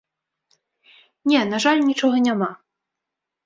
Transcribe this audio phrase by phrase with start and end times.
[1.33, 2.51] Не, на жаль, нічога няма.